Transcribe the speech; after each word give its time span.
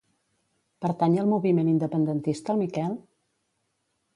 Pertany 0.85 1.17
al 1.23 1.29
moviment 1.33 1.69
independentista 1.73 2.55
el 2.55 2.61
Miquel? 2.63 2.97